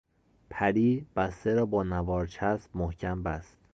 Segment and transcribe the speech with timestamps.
[0.49, 3.57] پری بسته را با نوار چسب محکم بست.